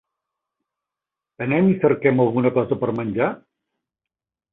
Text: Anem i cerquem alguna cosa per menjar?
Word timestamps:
Anem 1.45 1.69
i 1.71 1.75
cerquem 1.83 2.21
alguna 2.23 2.51
cosa 2.55 2.79
per 2.85 2.89
menjar? 3.01 3.29